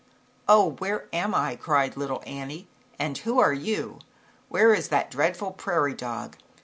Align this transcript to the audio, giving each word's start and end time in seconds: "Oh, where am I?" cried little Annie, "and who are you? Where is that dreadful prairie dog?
"Oh, 0.47 0.71
where 0.79 1.05
am 1.13 1.35
I?" 1.35 1.55
cried 1.55 1.95
little 1.95 2.23
Annie, 2.25 2.67
"and 2.97 3.15
who 3.19 3.37
are 3.39 3.53
you? 3.53 3.99
Where 4.49 4.73
is 4.73 4.87
that 4.87 5.11
dreadful 5.11 5.51
prairie 5.51 5.93
dog? 5.93 6.37